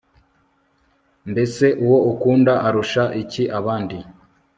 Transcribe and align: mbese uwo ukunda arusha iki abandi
mbese 1.31 1.65
uwo 1.83 1.97
ukunda 2.11 2.53
arusha 2.67 3.03
iki 3.21 3.43
abandi 3.59 3.97